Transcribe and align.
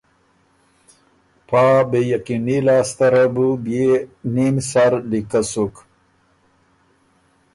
پا 1.47 1.63
بې 1.89 2.01
یقیني 2.13 2.57
لاسته 2.67 3.07
ره 3.13 3.25
بُو 3.33 3.47
بيې 3.63 3.89
نیم 4.33 4.55
سر 4.69 4.91
لیکۀ 5.09 5.41
سُک 5.51 5.75